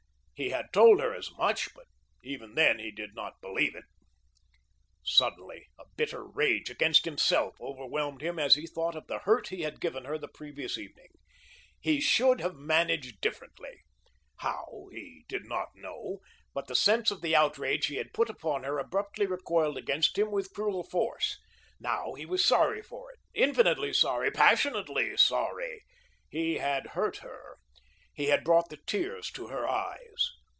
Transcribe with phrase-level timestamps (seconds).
[0.33, 1.85] He had told her as much, but
[2.23, 3.83] even then he did not believe it.
[5.03, 9.61] Suddenly, a bitter rage against himself overwhelmed him as he thought of the hurt he
[9.61, 11.09] had given her the previous evening.
[11.79, 13.83] He should have managed differently.
[14.37, 16.21] How, he did not know,
[16.55, 20.31] but the sense of the outrage he had put upon her abruptly recoiled against him
[20.31, 21.37] with cruel force.
[21.79, 25.83] Now, he was sorry for it, infinitely sorry, passionately sorry.
[26.29, 27.57] He had hurt her.
[28.13, 30.31] He had brought the tears to her eyes.